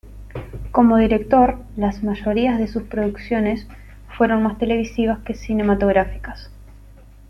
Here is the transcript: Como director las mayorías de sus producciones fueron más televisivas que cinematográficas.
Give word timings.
Como 0.71 0.97
director 0.97 1.59
las 1.77 2.01
mayorías 2.01 2.57
de 2.57 2.67
sus 2.67 2.81
producciones 2.81 3.67
fueron 4.17 4.41
más 4.41 4.57
televisivas 4.57 5.19
que 5.19 5.35
cinematográficas. 5.35 6.49